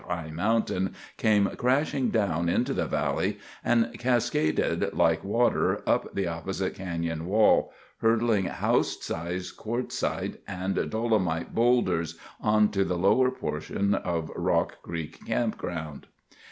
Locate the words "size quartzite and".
9.03-10.89